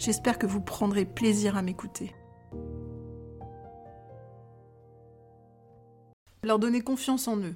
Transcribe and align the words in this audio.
J'espère 0.00 0.38
que 0.38 0.46
vous 0.46 0.62
prendrez 0.62 1.04
plaisir 1.04 1.58
à 1.58 1.62
m'écouter. 1.62 2.14
Leur 6.42 6.58
donner 6.58 6.80
confiance 6.80 7.28
en 7.28 7.36
eux. 7.36 7.54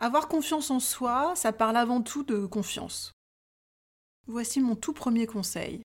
Avoir 0.00 0.28
confiance 0.28 0.70
en 0.70 0.78
soi, 0.78 1.32
ça 1.34 1.52
parle 1.52 1.78
avant 1.78 2.00
tout 2.00 2.22
de 2.22 2.46
confiance. 2.46 3.10
Voici 4.28 4.60
mon 4.60 4.76
tout 4.76 4.92
premier 4.92 5.26
conseil. 5.26 5.82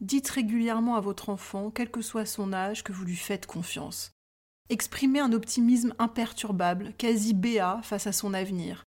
Dites 0.00 0.28
régulièrement 0.28 0.94
à 0.94 1.00
votre 1.00 1.30
enfant, 1.30 1.72
quel 1.72 1.90
que 1.90 2.00
soit 2.00 2.24
son 2.24 2.52
âge, 2.52 2.84
que 2.84 2.92
vous 2.92 3.04
lui 3.04 3.16
faites 3.16 3.46
confiance. 3.46 4.12
Exprimez 4.68 5.18
un 5.18 5.32
optimisme 5.32 5.96
imperturbable, 5.98 6.94
quasi 6.96 7.34
béat 7.34 7.80
face 7.82 8.06
à 8.06 8.12
son 8.12 8.32
avenir. 8.32 8.84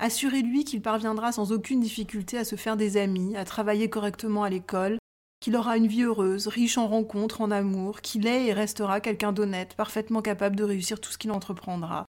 Assurez-lui 0.00 0.64
qu'il 0.64 0.82
parviendra 0.82 1.30
sans 1.30 1.52
aucune 1.52 1.78
difficulté 1.78 2.36
à 2.36 2.44
se 2.44 2.56
faire 2.56 2.76
des 2.76 2.96
amis, 2.96 3.36
à 3.36 3.44
travailler 3.44 3.88
correctement 3.88 4.42
à 4.42 4.50
l'école, 4.50 4.98
qu'il 5.44 5.56
aura 5.56 5.76
une 5.76 5.88
vie 5.88 6.04
heureuse, 6.04 6.48
riche 6.48 6.78
en 6.78 6.88
rencontres, 6.88 7.42
en 7.42 7.50
amour, 7.50 8.00
qu'il 8.00 8.26
est 8.26 8.46
et 8.46 8.54
restera 8.54 9.02
quelqu'un 9.02 9.30
d'honnête, 9.30 9.74
parfaitement 9.74 10.22
capable 10.22 10.56
de 10.56 10.64
réussir 10.64 11.02
tout 11.02 11.12
ce 11.12 11.18
qu'il 11.18 11.32
entreprendra. 11.32 12.06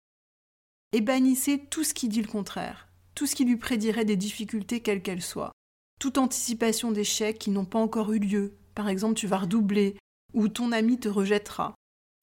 Et 0.91 1.01
bannissez 1.01 1.57
tout 1.57 1.83
ce 1.83 1.95
qui 1.95 2.09
dit 2.09 2.21
le 2.21 2.27
contraire, 2.27 2.89
tout 3.15 3.25
ce 3.25 3.33
qui 3.33 3.43
lui 3.43 3.57
prédirait 3.57 4.05
des 4.05 4.17
difficultés 4.17 4.81
quelles 4.81 5.01
qu'elles 5.01 5.23
soient, 5.23 5.51
toute 5.99 6.19
anticipation 6.19 6.91
d'échecs 6.91 7.39
qui 7.39 7.49
n'ont 7.49 7.65
pas 7.65 7.79
encore 7.79 8.11
eu 8.11 8.19
lieu, 8.19 8.55
par 8.75 8.87
exemple 8.87 9.15
tu 9.15 9.25
vas 9.25 9.39
redoubler, 9.39 9.97
ou 10.35 10.47
ton 10.47 10.71
ami 10.71 10.99
te 10.99 11.09
rejettera. 11.09 11.73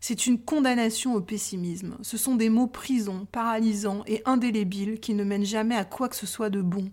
C'est 0.00 0.28
une 0.28 0.40
condamnation 0.40 1.16
au 1.16 1.20
pessimisme, 1.20 1.98
ce 2.02 2.18
sont 2.18 2.36
des 2.36 2.50
mots 2.50 2.68
prisons, 2.68 3.26
paralysants 3.32 4.04
et 4.06 4.22
indélébiles 4.26 5.00
qui 5.00 5.14
ne 5.14 5.24
mènent 5.24 5.44
jamais 5.44 5.74
à 5.74 5.84
quoi 5.84 6.08
que 6.08 6.14
ce 6.14 6.28
soit 6.28 6.50
de 6.50 6.62
bon. 6.62 6.88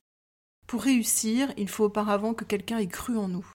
Pour 0.65 0.81
réussir, 0.81 1.53
il 1.55 1.69
faut 1.69 1.83
auparavant 1.83 2.33
que 2.33 2.45
quelqu'un 2.45 2.79
ait 2.79 2.87
cru 2.87 3.15
en 3.15 3.27
nous. 3.27 3.45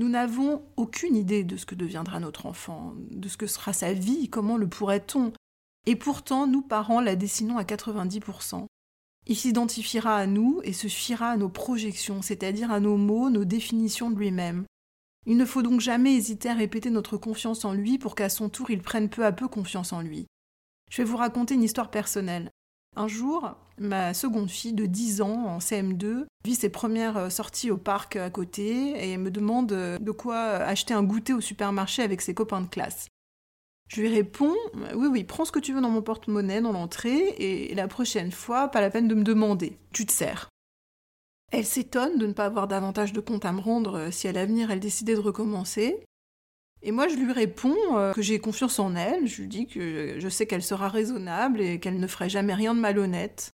Nous 0.00 0.08
n'avons 0.08 0.62
aucune 0.78 1.14
idée 1.14 1.44
de 1.44 1.58
ce 1.58 1.66
que 1.66 1.74
deviendra 1.74 2.20
notre 2.20 2.46
enfant, 2.46 2.94
de 3.10 3.28
ce 3.28 3.36
que 3.36 3.46
sera 3.46 3.74
sa 3.74 3.92
vie, 3.92 4.30
comment 4.30 4.56
le 4.56 4.66
pourrait-on. 4.66 5.30
Et 5.86 5.94
pourtant, 5.94 6.46
nous 6.46 6.62
parents 6.62 7.02
la 7.02 7.16
dessinons 7.16 7.58
à 7.58 7.64
90%. 7.64 8.64
Il 9.26 9.36
s'identifiera 9.36 10.16
à 10.16 10.26
nous 10.26 10.62
et 10.64 10.72
se 10.72 10.86
fiera 10.88 11.32
à 11.32 11.36
nos 11.36 11.50
projections, 11.50 12.22
c'est-à-dire 12.22 12.70
à 12.70 12.80
nos 12.80 12.96
mots, 12.96 13.28
nos 13.28 13.44
définitions 13.44 14.10
de 14.10 14.16
lui-même. 14.16 14.64
Il 15.26 15.36
ne 15.36 15.44
faut 15.44 15.60
donc 15.60 15.82
jamais 15.82 16.14
hésiter 16.14 16.48
à 16.48 16.54
répéter 16.54 16.88
notre 16.88 17.18
confiance 17.18 17.66
en 17.66 17.74
lui 17.74 17.98
pour 17.98 18.14
qu'à 18.14 18.30
son 18.30 18.48
tour 18.48 18.70
il 18.70 18.80
prenne 18.80 19.10
peu 19.10 19.26
à 19.26 19.32
peu 19.32 19.48
confiance 19.48 19.92
en 19.92 20.00
lui. 20.00 20.24
Je 20.90 21.02
vais 21.02 21.08
vous 21.08 21.18
raconter 21.18 21.56
une 21.56 21.62
histoire 21.62 21.90
personnelle. 21.90 22.50
Un 22.96 23.08
jour, 23.08 23.56
ma 23.78 24.14
seconde 24.14 24.50
fille 24.50 24.72
de 24.72 24.86
10 24.86 25.22
ans 25.22 25.46
en 25.46 25.58
CM2 25.58 26.24
vit 26.44 26.54
ses 26.54 26.70
premières 26.70 27.16
euh, 27.16 27.30
sorties 27.30 27.70
au 27.70 27.76
parc 27.76 28.16
à 28.16 28.30
côté 28.30 29.10
et 29.10 29.16
me 29.16 29.30
demande 29.30 29.72
euh, 29.72 29.98
de 29.98 30.10
quoi 30.10 30.40
acheter 30.40 30.92
un 30.92 31.02
goûter 31.02 31.32
au 31.32 31.40
supermarché 31.40 32.02
avec 32.02 32.20
ses 32.20 32.34
copains 32.34 32.60
de 32.60 32.68
classe. 32.68 33.08
Je 33.88 34.00
lui 34.00 34.08
réponds 34.08 34.54
Oui, 34.94 35.08
oui, 35.10 35.24
prends 35.24 35.44
ce 35.44 35.52
que 35.52 35.58
tu 35.58 35.72
veux 35.72 35.80
dans 35.80 35.90
mon 35.90 36.02
porte-monnaie 36.02 36.60
dans 36.60 36.72
l'entrée 36.72 37.34
et 37.38 37.74
la 37.74 37.88
prochaine 37.88 38.30
fois, 38.30 38.68
pas 38.68 38.80
la 38.80 38.90
peine 38.90 39.08
de 39.08 39.14
me 39.14 39.24
demander. 39.24 39.78
Tu 39.92 40.06
te 40.06 40.12
sers. 40.12 40.48
Elle 41.52 41.66
s'étonne 41.66 42.18
de 42.18 42.26
ne 42.26 42.32
pas 42.32 42.46
avoir 42.46 42.68
davantage 42.68 43.12
de 43.12 43.20
compte 43.20 43.44
à 43.44 43.52
me 43.52 43.60
rendre 43.60 43.98
euh, 43.98 44.10
si 44.10 44.28
à 44.28 44.32
l'avenir 44.32 44.70
elle 44.70 44.80
décidait 44.80 45.14
de 45.14 45.20
recommencer. 45.20 46.04
Et 46.82 46.92
moi, 46.92 47.08
je 47.08 47.16
lui 47.16 47.32
réponds 47.32 47.76
euh, 47.96 48.12
que 48.12 48.22
j'ai 48.22 48.38
confiance 48.38 48.78
en 48.78 48.96
elle, 48.96 49.26
je 49.26 49.42
lui 49.42 49.48
dis 49.48 49.66
que 49.66 50.16
je 50.18 50.28
sais 50.28 50.46
qu'elle 50.46 50.62
sera 50.62 50.88
raisonnable 50.88 51.60
et 51.60 51.78
qu'elle 51.78 52.00
ne 52.00 52.06
ferait 52.06 52.30
jamais 52.30 52.54
rien 52.54 52.74
de 52.74 52.80
malhonnête. 52.80 53.50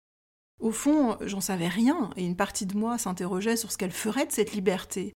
Au 0.59 0.71
fond, 0.71 1.17
j'en 1.21 1.41
savais 1.41 1.67
rien, 1.67 2.09
et 2.15 2.25
une 2.25 2.35
partie 2.35 2.65
de 2.65 2.77
moi 2.77 2.97
s'interrogeait 2.97 3.57
sur 3.57 3.71
ce 3.71 3.77
qu'elle 3.77 3.91
ferait 3.91 4.25
de 4.25 4.31
cette 4.31 4.53
liberté. 4.53 5.13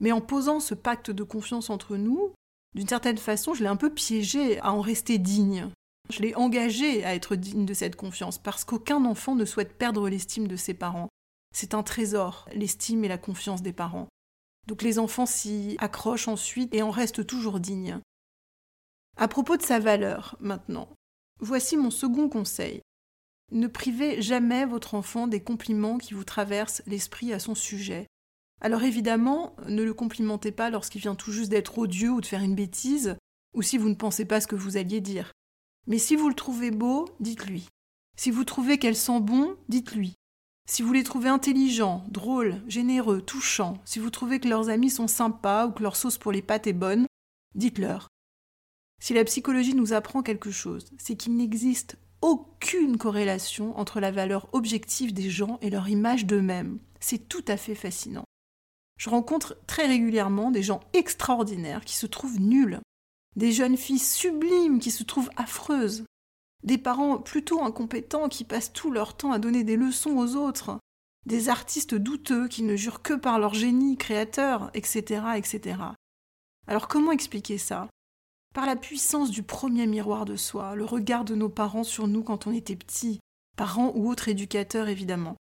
Mais 0.00 0.12
en 0.12 0.20
posant 0.20 0.60
ce 0.60 0.74
pacte 0.74 1.10
de 1.10 1.24
confiance 1.24 1.70
entre 1.70 1.96
nous, 1.96 2.32
d'une 2.74 2.88
certaine 2.88 3.18
façon, 3.18 3.54
je 3.54 3.62
l'ai 3.62 3.68
un 3.68 3.76
peu 3.76 3.92
piégée 3.92 4.60
à 4.60 4.72
en 4.72 4.80
rester 4.80 5.18
digne. 5.18 5.70
Je 6.10 6.20
l'ai 6.22 6.34
engagée 6.34 7.04
à 7.04 7.14
être 7.14 7.36
digne 7.36 7.66
de 7.66 7.74
cette 7.74 7.96
confiance, 7.96 8.38
parce 8.38 8.64
qu'aucun 8.64 9.04
enfant 9.04 9.34
ne 9.34 9.44
souhaite 9.44 9.76
perdre 9.76 10.08
l'estime 10.08 10.46
de 10.46 10.56
ses 10.56 10.74
parents. 10.74 11.08
C'est 11.54 11.74
un 11.74 11.82
trésor, 11.82 12.48
l'estime 12.52 13.04
et 13.04 13.08
la 13.08 13.18
confiance 13.18 13.62
des 13.62 13.72
parents. 13.72 14.08
Donc 14.68 14.82
les 14.82 14.98
enfants 14.98 15.24
s'y 15.24 15.76
accrochent 15.78 16.28
ensuite 16.28 16.74
et 16.74 16.82
en 16.82 16.90
restent 16.90 17.26
toujours 17.26 17.58
dignes. 17.58 17.98
À 19.16 19.26
propos 19.26 19.56
de 19.56 19.62
sa 19.62 19.78
valeur, 19.78 20.36
maintenant, 20.40 20.90
voici 21.40 21.78
mon 21.78 21.90
second 21.90 22.28
conseil. 22.28 22.82
Ne 23.50 23.66
privez 23.66 24.20
jamais 24.20 24.66
votre 24.66 24.94
enfant 24.94 25.26
des 25.26 25.42
compliments 25.42 25.96
qui 25.96 26.12
vous 26.12 26.22
traversent 26.22 26.82
l'esprit 26.86 27.32
à 27.32 27.38
son 27.38 27.54
sujet. 27.54 28.06
Alors 28.60 28.82
évidemment, 28.82 29.56
ne 29.68 29.82
le 29.82 29.94
complimentez 29.94 30.52
pas 30.52 30.68
lorsqu'il 30.68 31.00
vient 31.00 31.14
tout 31.14 31.32
juste 31.32 31.50
d'être 31.50 31.78
odieux 31.78 32.10
ou 32.10 32.20
de 32.20 32.26
faire 32.26 32.42
une 32.42 32.54
bêtise, 32.54 33.16
ou 33.54 33.62
si 33.62 33.78
vous 33.78 33.88
ne 33.88 33.94
pensez 33.94 34.26
pas 34.26 34.42
ce 34.42 34.46
que 34.46 34.54
vous 34.54 34.76
alliez 34.76 35.00
dire. 35.00 35.32
Mais 35.86 35.98
si 35.98 36.14
vous 36.14 36.28
le 36.28 36.34
trouvez 36.34 36.70
beau, 36.70 37.08
dites-lui. 37.20 37.68
Si 38.18 38.30
vous 38.30 38.44
trouvez 38.44 38.78
qu'elle 38.78 38.96
sent 38.96 39.20
bon, 39.20 39.56
dites-lui. 39.70 40.17
Si 40.70 40.82
vous 40.82 40.92
les 40.92 41.02
trouvez 41.02 41.30
intelligents, 41.30 42.04
drôles, 42.08 42.60
généreux, 42.68 43.22
touchants, 43.22 43.78
si 43.86 43.98
vous 43.98 44.10
trouvez 44.10 44.38
que 44.38 44.48
leurs 44.48 44.68
amis 44.68 44.90
sont 44.90 45.08
sympas 45.08 45.66
ou 45.66 45.72
que 45.72 45.82
leur 45.82 45.96
sauce 45.96 46.18
pour 46.18 46.30
les 46.30 46.42
pâtes 46.42 46.66
est 46.66 46.74
bonne, 46.74 47.06
dites-leur. 47.54 48.08
Si 49.00 49.14
la 49.14 49.24
psychologie 49.24 49.74
nous 49.74 49.94
apprend 49.94 50.22
quelque 50.22 50.50
chose, 50.50 50.90
c'est 50.98 51.16
qu'il 51.16 51.36
n'existe 51.36 51.96
aucune 52.20 52.98
corrélation 52.98 53.78
entre 53.78 53.98
la 53.98 54.10
valeur 54.10 54.48
objective 54.52 55.14
des 55.14 55.30
gens 55.30 55.58
et 55.62 55.70
leur 55.70 55.88
image 55.88 56.26
d'eux-mêmes. 56.26 56.78
C'est 57.00 57.28
tout 57.30 57.44
à 57.48 57.56
fait 57.56 57.74
fascinant. 57.74 58.24
Je 58.98 59.08
rencontre 59.08 59.56
très 59.66 59.86
régulièrement 59.86 60.50
des 60.50 60.62
gens 60.62 60.80
extraordinaires 60.92 61.84
qui 61.86 61.96
se 61.96 62.06
trouvent 62.06 62.40
nuls, 62.40 62.80
des 63.36 63.52
jeunes 63.52 63.78
filles 63.78 63.98
sublimes 63.98 64.80
qui 64.80 64.90
se 64.90 65.04
trouvent 65.04 65.30
affreuses, 65.36 66.04
des 66.64 66.78
parents 66.78 67.18
plutôt 67.18 67.62
incompétents 67.62 68.28
qui 68.28 68.44
passent 68.44 68.72
tout 68.72 68.90
leur 68.90 69.16
temps 69.16 69.32
à 69.32 69.38
donner 69.38 69.64
des 69.64 69.76
leçons 69.76 70.16
aux 70.16 70.36
autres, 70.36 70.78
des 71.26 71.48
artistes 71.48 71.94
douteux 71.94 72.48
qui 72.48 72.62
ne 72.62 72.76
jurent 72.76 73.02
que 73.02 73.14
par 73.14 73.38
leur 73.38 73.54
génie 73.54 73.96
créateur, 73.96 74.70
etc., 74.74 75.22
etc. 75.36 75.80
Alors 76.66 76.88
comment 76.88 77.12
expliquer 77.12 77.58
ça? 77.58 77.88
Par 78.54 78.66
la 78.66 78.76
puissance 78.76 79.30
du 79.30 79.42
premier 79.42 79.86
miroir 79.86 80.24
de 80.24 80.36
soi, 80.36 80.74
le 80.74 80.84
regard 80.84 81.24
de 81.24 81.34
nos 81.34 81.48
parents 81.48 81.84
sur 81.84 82.08
nous 82.08 82.22
quand 82.22 82.46
on 82.46 82.52
était 82.52 82.76
petits, 82.76 83.20
parents 83.56 83.92
ou 83.94 84.10
autres 84.10 84.28
éducateurs 84.28 84.88
évidemment. 84.88 85.36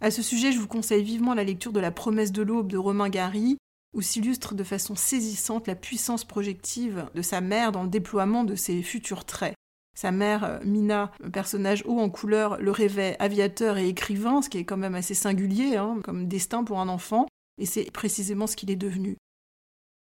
À 0.00 0.10
ce 0.10 0.22
sujet, 0.22 0.50
je 0.50 0.58
vous 0.58 0.68
conseille 0.68 1.04
vivement 1.04 1.34
la 1.34 1.44
lecture 1.44 1.72
de 1.72 1.80
La 1.80 1.92
promesse 1.92 2.32
de 2.32 2.42
l'aube 2.42 2.70
de 2.70 2.78
Romain 2.78 3.08
Gary, 3.08 3.56
où 3.94 4.02
s'illustre 4.02 4.54
de 4.54 4.64
façon 4.64 4.96
saisissante 4.96 5.66
la 5.66 5.74
puissance 5.74 6.24
projective 6.24 7.08
de 7.14 7.22
sa 7.22 7.40
mère 7.40 7.72
dans 7.72 7.82
le 7.82 7.88
déploiement 7.88 8.44
de 8.44 8.54
ses 8.54 8.82
futurs 8.82 9.24
traits. 9.24 9.54
Sa 9.94 10.10
mère, 10.10 10.44
euh, 10.44 10.58
Mina, 10.64 11.12
personnage 11.32 11.82
haut 11.86 11.98
en 11.98 12.08
couleur, 12.08 12.60
le 12.60 12.70
rêvait 12.70 13.16
aviateur 13.18 13.76
et 13.76 13.88
écrivain, 13.88 14.42
ce 14.42 14.48
qui 14.48 14.58
est 14.58 14.64
quand 14.64 14.76
même 14.76 14.94
assez 14.94 15.14
singulier 15.14 15.76
hein, 15.76 16.00
comme 16.02 16.28
destin 16.28 16.64
pour 16.64 16.80
un 16.80 16.88
enfant, 16.88 17.26
et 17.58 17.66
c'est 17.66 17.90
précisément 17.90 18.46
ce 18.46 18.56
qu'il 18.56 18.70
est 18.70 18.76
devenu. 18.76 19.16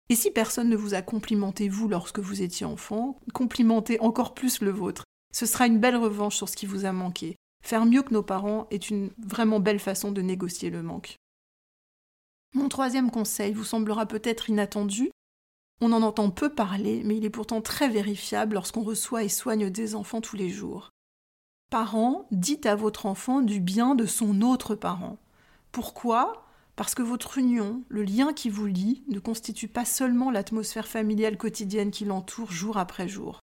Et 0.09 0.15
si 0.15 0.31
personne 0.31 0.69
ne 0.69 0.75
vous 0.75 0.93
a 0.93 1.01
complimenté 1.01 1.67
vous 1.67 1.87
lorsque 1.87 2.19
vous 2.19 2.41
étiez 2.41 2.65
enfant, 2.65 3.19
complimentez 3.33 3.99
encore 3.99 4.33
plus 4.33 4.61
le 4.61 4.71
vôtre. 4.71 5.03
Ce 5.33 5.45
sera 5.45 5.67
une 5.67 5.79
belle 5.79 5.97
revanche 5.97 6.35
sur 6.35 6.47
ce 6.47 6.55
qui 6.55 6.65
vous 6.65 6.85
a 6.85 6.93
manqué. 6.93 7.35
Faire 7.63 7.85
mieux 7.85 8.01
que 8.01 8.13
nos 8.13 8.23
parents 8.23 8.67
est 8.71 8.89
une 8.89 9.11
vraiment 9.17 9.59
belle 9.59 9.79
façon 9.79 10.11
de 10.11 10.21
négocier 10.21 10.69
le 10.69 10.81
manque. 10.81 11.17
Mon 12.53 12.69
troisième 12.69 13.11
conseil 13.11 13.53
vous 13.53 13.65
semblera 13.65 14.05
peut-être 14.05 14.49
inattendu. 14.49 15.11
On 15.79 15.91
en 15.91 16.01
entend 16.01 16.31
peu 16.31 16.49
parler, 16.49 17.03
mais 17.05 17.17
il 17.17 17.25
est 17.25 17.29
pourtant 17.29 17.61
très 17.61 17.87
vérifiable 17.87 18.55
lorsqu'on 18.55 18.83
reçoit 18.83 19.23
et 19.23 19.29
soigne 19.29 19.69
des 19.69 19.93
enfants 19.93 20.21
tous 20.21 20.35
les 20.35 20.49
jours. 20.49 20.91
Parents, 21.69 22.27
dites 22.31 22.65
à 22.65 22.75
votre 22.75 23.05
enfant 23.05 23.41
du 23.41 23.59
bien 23.59 23.93
de 23.93 24.05
son 24.05 24.41
autre 24.41 24.73
parent. 24.73 25.17
Pourquoi? 25.71 26.45
Parce 26.75 26.95
que 26.95 27.03
votre 27.03 27.37
union, 27.37 27.83
le 27.89 28.03
lien 28.03 28.33
qui 28.33 28.49
vous 28.49 28.65
lie, 28.65 29.03
ne 29.09 29.19
constitue 29.19 29.67
pas 29.67 29.85
seulement 29.85 30.31
l'atmosphère 30.31 30.87
familiale 30.87 31.37
quotidienne 31.37 31.91
qui 31.91 32.05
l'entoure 32.05 32.51
jour 32.51 32.77
après 32.77 33.07
jour. 33.07 33.39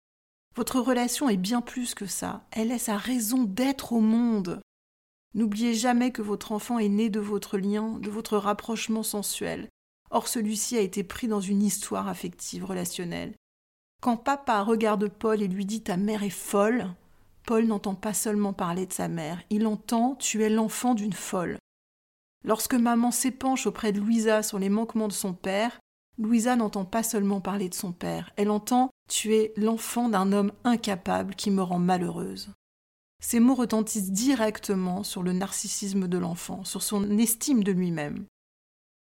Votre 0.57 0.81
relation 0.81 1.29
est 1.29 1.37
bien 1.37 1.61
plus 1.61 1.95
que 1.95 2.07
ça, 2.07 2.47
elle 2.51 2.73
est 2.73 2.79
sa 2.79 2.97
raison 2.97 3.45
d'être 3.45 3.93
au 3.93 4.01
monde. 4.01 4.61
N'oubliez 5.35 5.75
jamais 5.75 6.11
que 6.11 6.23
votre 6.23 6.53
enfant 6.53 6.79
est 6.79 6.89
né 6.89 7.11
de 7.11 7.21
votre 7.21 7.59
lien, 7.59 7.99
de 8.01 8.11
votre 8.11 8.37
rapprochement 8.37 9.03
sensuel. 9.03 9.69
Or 10.11 10.29
celui-ci 10.29 10.77
a 10.77 10.81
été 10.81 11.05
pris 11.05 11.29
dans 11.29 11.41
une 11.41 11.63
histoire 11.63 12.09
affective 12.09 12.65
relationnelle. 12.65 13.35
Quand 14.01 14.17
papa 14.17 14.63
regarde 14.63 15.09
Paul 15.09 15.43
et 15.43 15.49
lui 15.49 15.67
dit 15.67 15.83
ta 15.83 15.97
mère 15.97 16.23
est 16.23 16.31
folle, 16.31 16.87
Paul 17.45 17.67
n'entend 17.67 17.95
pas 17.95 18.15
seulement 18.15 18.53
parler 18.53 18.87
de 18.87 18.93
sa 18.93 19.09
mère, 19.09 19.43
il 19.51 19.67
entend 19.67 20.15
tu 20.17 20.43
es 20.45 20.51
l'enfant 20.51 20.95
d'une 20.95 21.13
folle. 21.13 21.59
Lorsque 22.45 22.75
maman 22.75 23.11
s'épanche 23.11 23.67
auprès 23.67 23.93
de 23.93 23.99
Louisa 23.99 24.43
sur 24.43 24.59
les 24.59 24.69
manquements 24.69 25.09
de 25.09 25.13
son 25.13 25.33
père, 25.33 25.81
Louisa 26.19 26.57
n'entend 26.57 26.85
pas 26.85 27.03
seulement 27.03 27.41
parler 27.41 27.69
de 27.69 27.75
son 27.75 27.93
père, 27.93 28.33
elle 28.37 28.51
entend 28.51 28.91
tu 29.09 29.35
es 29.35 29.53
l'enfant 29.57 30.09
d'un 30.09 30.33
homme 30.33 30.53
incapable 30.65 31.35
qui 31.35 31.51
me 31.51 31.63
rend 31.63 31.79
malheureuse. 31.79 32.53
Ces 33.21 33.41
mots 33.41 33.55
retentissent 33.55 34.13
directement 34.13 35.03
sur 35.03 35.23
le 35.23 35.33
narcissisme 35.33 36.07
de 36.07 36.19
l'enfant, 36.19 36.63
sur 36.65 36.83
son 36.83 37.19
estime 37.19 37.65
de 37.65 37.73
lui-même. 37.73 38.27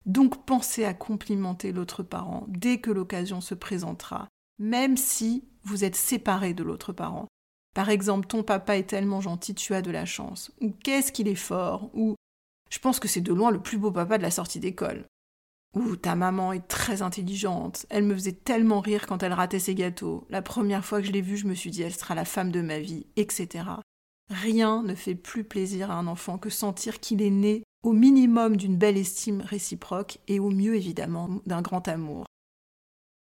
Donc 0.09 0.47
pensez 0.47 0.85
à 0.85 0.95
complimenter 0.95 1.71
l'autre 1.71 2.03
parent 2.03 2.47
dès 2.49 2.81
que 2.81 2.91
l'occasion 2.91 3.43
se 3.43 3.55
présentera, 3.55 4.27
même 4.59 4.97
si 4.97 5.45
vous 5.65 5.85
êtes 5.85 5.97
séparé 5.97 6.55
de 6.55 6.65
l'autre 6.65 6.95
parent. 6.95 7.29
Par 7.75 7.91
exemple, 7.91 8.27
ton 8.27 8.43
papa 8.43 8.79
est 8.79 8.89
tellement 8.89 9.21
gentil, 9.21 9.55
tu 9.55 9.75
as 9.75 9.83
de 9.83 9.91
la 9.91 10.07
chance. 10.07 10.51
Ou 10.63 10.73
qu'est-ce 10.83 11.13
qu'il 11.13 11.29
est 11.29 11.35
fort. 11.35 11.91
Ou 11.95 12.15
je 12.71 12.79
pense 12.79 12.99
que 13.01 13.07
c'est 13.07 13.21
de 13.21 13.35
loin 13.35 13.51
le 13.51 13.61
plus 13.61 13.77
beau 13.77 13.93
papa 13.93 14.17
de 14.17 14.23
la 14.23 14.31
sortie 14.31 14.61
d'école. 14.61 15.05
Ou 15.75 15.97
ta 15.97 16.15
maman 16.15 16.55
est 16.55 16.67
très 16.67 17.03
intelligente, 17.03 17.85
elle 17.91 18.05
me 18.05 18.15
faisait 18.15 18.33
tellement 18.33 18.81
rire 18.81 19.07
quand 19.07 19.23
elle 19.23 19.35
ratait 19.35 19.59
ses 19.59 19.75
gâteaux. 19.75 20.27
La 20.31 20.41
première 20.41 20.87
fois 20.87 21.03
que 21.03 21.07
je 21.07 21.13
l'ai 21.13 21.21
vue, 21.21 21.37
je 21.37 21.47
me 21.47 21.55
suis 21.55 21.71
dit 21.71 21.83
elle 21.83 21.95
sera 21.95 22.15
la 22.15 22.25
femme 22.25 22.51
de 22.51 22.63
ma 22.63 22.79
vie, 22.79 23.07
etc. 23.17 23.65
Rien 24.31 24.83
ne 24.83 24.95
fait 24.95 25.15
plus 25.15 25.45
plaisir 25.45 25.91
à 25.91 25.95
un 25.95 26.07
enfant 26.07 26.39
que 26.39 26.49
sentir 26.49 27.01
qu'il 27.01 27.21
est 27.21 27.31
né 27.31 27.63
au 27.83 27.93
minimum 27.93 28.57
d'une 28.57 28.77
belle 28.77 28.97
estime 28.97 29.41
réciproque 29.41 30.19
et 30.29 30.41
au 30.41 30.51
mieux 30.51 30.75
évidemment 30.75 31.41
d'un 31.47 31.63
grand 31.63 31.87
amour. 31.89 32.27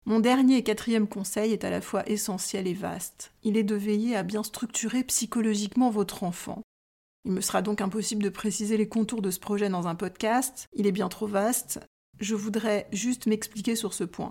Mon 0.06 0.18
dernier 0.18 0.56
et 0.56 0.62
quatrième 0.62 1.06
conseil 1.06 1.52
est 1.52 1.64
à 1.64 1.70
la 1.70 1.80
fois 1.80 2.08
essentiel 2.08 2.66
et 2.66 2.74
vaste. 2.74 3.32
Il 3.42 3.56
est 3.56 3.64
de 3.64 3.74
veiller 3.74 4.16
à 4.16 4.22
bien 4.22 4.42
structurer 4.42 5.04
psychologiquement 5.04 5.90
votre 5.90 6.22
enfant. 6.22 6.62
Il 7.26 7.32
me 7.32 7.42
sera 7.42 7.60
donc 7.60 7.82
impossible 7.82 8.22
de 8.22 8.30
préciser 8.30 8.78
les 8.78 8.88
contours 8.88 9.20
de 9.20 9.30
ce 9.30 9.38
projet 9.38 9.68
dans 9.68 9.86
un 9.86 9.94
podcast, 9.94 10.68
il 10.72 10.86
est 10.86 10.92
bien 10.92 11.08
trop 11.08 11.26
vaste. 11.26 11.80
Je 12.18 12.34
voudrais 12.34 12.88
juste 12.92 13.26
m'expliquer 13.26 13.76
sur 13.76 13.92
ce 13.92 14.04
point. 14.04 14.30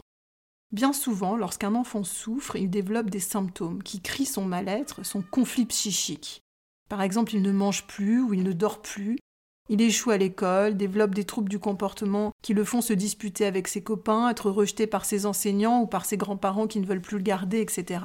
Bien 0.72 0.94
souvent, 0.94 1.36
lorsqu'un 1.36 1.76
enfant 1.76 2.04
souffre, 2.04 2.56
il 2.56 2.70
développe 2.70 3.10
des 3.10 3.20
symptômes 3.20 3.82
qui 3.82 4.02
crient 4.02 4.26
son 4.26 4.46
mal-être, 4.46 5.04
son 5.04 5.22
conflit 5.22 5.66
psychique. 5.66 6.42
Par 6.90 7.02
exemple, 7.02 7.36
il 7.36 7.42
ne 7.42 7.52
mange 7.52 7.86
plus 7.88 8.22
ou 8.22 8.34
il 8.34 8.44
ne 8.44 8.54
dort 8.54 8.82
plus. 8.82 9.18
Il 9.72 9.82
échoue 9.82 10.10
à 10.10 10.18
l'école, 10.18 10.76
développe 10.76 11.14
des 11.14 11.26
troubles 11.26 11.50
du 11.50 11.60
comportement 11.60 12.34
qui 12.42 12.56
le 12.56 12.64
font 12.64 12.82
se 12.82 12.94
disputer 12.94 13.46
avec 13.46 13.68
ses 13.68 13.84
copains, 13.84 14.28
être 14.30 14.50
rejeté 14.50 14.88
par 14.88 15.06
ses 15.06 15.28
enseignants 15.28 15.82
ou 15.82 15.86
par 15.86 16.06
ses 16.06 16.18
grands-parents 16.18 16.66
qui 16.66 16.80
ne 16.80 16.88
veulent 16.88 17.02
plus 17.02 17.18
le 17.18 17.24
garder, 17.24 17.62
etc. 17.62 18.04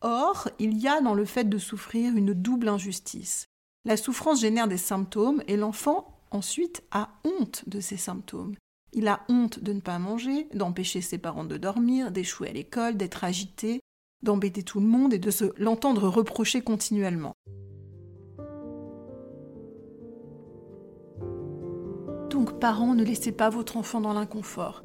Or, 0.00 0.48
il 0.58 0.76
y 0.76 0.88
a 0.88 1.00
dans 1.00 1.14
le 1.14 1.24
fait 1.24 1.48
de 1.48 1.58
souffrir 1.58 2.16
une 2.16 2.34
double 2.34 2.68
injustice. 2.68 3.46
La 3.84 3.96
souffrance 3.96 4.40
génère 4.40 4.66
des 4.66 4.76
symptômes 4.76 5.40
et 5.46 5.56
l'enfant 5.56 6.18
ensuite 6.32 6.82
a 6.90 7.10
honte 7.24 7.62
de 7.68 7.78
ces 7.78 7.96
symptômes. 7.96 8.56
Il 8.92 9.06
a 9.06 9.20
honte 9.28 9.60
de 9.60 9.72
ne 9.72 9.80
pas 9.80 10.00
manger, 10.00 10.48
d'empêcher 10.52 11.00
ses 11.00 11.18
parents 11.18 11.44
de 11.44 11.58
dormir, 11.58 12.10
d'échouer 12.10 12.48
à 12.48 12.52
l'école, 12.52 12.96
d'être 12.96 13.22
agité, 13.22 13.80
d'embêter 14.24 14.64
tout 14.64 14.80
le 14.80 14.86
monde 14.86 15.14
et 15.14 15.20
de 15.20 15.30
se 15.30 15.52
l'entendre 15.58 16.08
reprocher 16.08 16.60
continuellement. 16.60 17.34
Parents, 22.56 22.94
ne 22.94 23.04
laissez 23.04 23.32
pas 23.32 23.50
votre 23.50 23.76
enfant 23.76 24.00
dans 24.00 24.12
l'inconfort. 24.12 24.82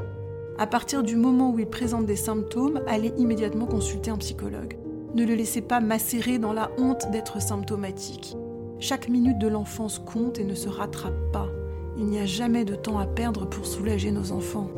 À 0.57 0.67
partir 0.67 1.03
du 1.03 1.15
moment 1.15 1.51
où 1.51 1.59
il 1.59 1.67
présente 1.67 2.05
des 2.05 2.15
symptômes, 2.15 2.81
allez 2.87 3.13
immédiatement 3.17 3.65
consulter 3.65 4.11
un 4.11 4.17
psychologue. 4.17 4.77
Ne 5.15 5.25
le 5.25 5.33
laissez 5.33 5.61
pas 5.61 5.79
macérer 5.79 6.37
dans 6.37 6.53
la 6.53 6.69
honte 6.77 7.09
d'être 7.11 7.41
symptomatique. 7.41 8.35
Chaque 8.79 9.09
minute 9.09 9.39
de 9.39 9.47
l'enfance 9.47 9.99
compte 9.99 10.39
et 10.39 10.43
ne 10.43 10.55
se 10.55 10.69
rattrape 10.69 11.31
pas. 11.31 11.47
Il 11.97 12.05
n'y 12.05 12.19
a 12.19 12.25
jamais 12.25 12.65
de 12.65 12.75
temps 12.75 12.99
à 12.99 13.05
perdre 13.05 13.45
pour 13.45 13.65
soulager 13.65 14.11
nos 14.11 14.31
enfants. 14.31 14.69